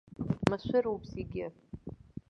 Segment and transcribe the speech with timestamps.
[0.49, 1.45] Машәыруп зегьы.